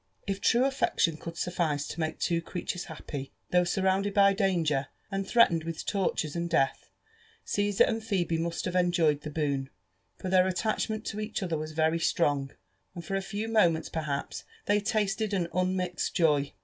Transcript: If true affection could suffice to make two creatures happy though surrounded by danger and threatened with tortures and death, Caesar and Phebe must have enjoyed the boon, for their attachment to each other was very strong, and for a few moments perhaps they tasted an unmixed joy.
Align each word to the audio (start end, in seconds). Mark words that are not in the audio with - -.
If 0.25 0.41
true 0.41 0.65
affection 0.65 1.15
could 1.15 1.37
suffice 1.37 1.87
to 1.89 1.99
make 1.99 2.17
two 2.17 2.41
creatures 2.41 2.85
happy 2.85 3.33
though 3.51 3.63
surrounded 3.63 4.15
by 4.15 4.33
danger 4.33 4.87
and 5.11 5.27
threatened 5.27 5.63
with 5.63 5.85
tortures 5.85 6.35
and 6.35 6.49
death, 6.49 6.89
Caesar 7.45 7.83
and 7.83 8.03
Phebe 8.03 8.39
must 8.39 8.65
have 8.65 8.75
enjoyed 8.75 9.21
the 9.21 9.29
boon, 9.29 9.69
for 10.17 10.27
their 10.27 10.47
attachment 10.47 11.05
to 11.05 11.19
each 11.19 11.43
other 11.43 11.55
was 11.55 11.73
very 11.73 11.99
strong, 11.99 12.49
and 12.95 13.05
for 13.05 13.15
a 13.15 13.21
few 13.21 13.47
moments 13.47 13.89
perhaps 13.89 14.43
they 14.65 14.79
tasted 14.79 15.35
an 15.35 15.47
unmixed 15.53 16.15
joy. 16.15 16.51